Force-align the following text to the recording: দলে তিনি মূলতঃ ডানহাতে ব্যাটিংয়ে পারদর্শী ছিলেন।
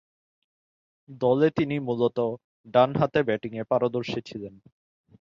দলে 1.21 1.47
তিনি 1.57 1.75
মূলতঃ 1.79 2.27
ডানহাতে 2.73 3.19
ব্যাটিংয়ে 3.27 3.63
পারদর্শী 3.63 4.19
ছিলেন। 4.29 4.53